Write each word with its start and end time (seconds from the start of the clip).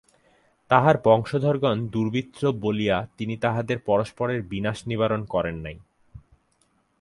তাঁহার 0.69 0.95
বংশধরগণ 1.05 1.77
দুর্বৃত্ত 1.87 2.41
বলিয়া 2.45 2.97
তিনি 3.17 3.37
তাহাদের 3.37 3.77
পরস্পরের 3.79 4.41
বিনাশ 4.43 4.77
নিবারণ 4.87 5.21
করেন 5.25 5.55
নাই। 5.55 5.77